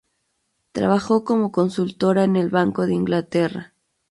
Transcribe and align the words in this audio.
Trabajó 0.71 1.23
como 1.23 1.51
consultora 1.51 2.23
en 2.23 2.35
el 2.35 2.49
Banco 2.49 2.87
de 2.87 2.95
Inglaterra. 2.95 3.75